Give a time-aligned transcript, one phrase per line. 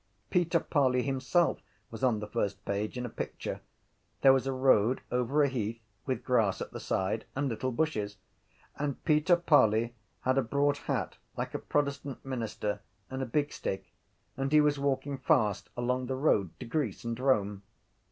[0.31, 1.59] Peter Parley himself
[1.91, 3.61] was on the first page in a picture.
[4.21, 8.17] There was a road over a heath with grass at the side and little bushes:
[8.79, 12.79] and Peter Parley had a broad hat like a protestant minister
[13.11, 13.93] and a big stick
[14.35, 17.61] and he was walking fast along the road to Greece and Rome.